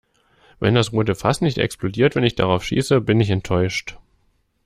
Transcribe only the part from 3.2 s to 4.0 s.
enttäuscht.